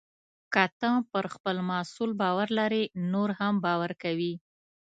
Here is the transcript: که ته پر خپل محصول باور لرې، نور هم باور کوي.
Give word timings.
که 0.53 0.63
ته 0.79 0.91
پر 1.11 1.25
خپل 1.35 1.55
محصول 1.69 2.11
باور 2.21 2.49
لرې، 2.59 2.83
نور 3.11 3.29
هم 3.39 3.53
باور 3.65 3.91
کوي. 4.03 4.33